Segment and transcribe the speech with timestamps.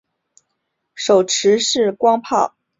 [0.95, 2.57] 手持式光炮来福枪。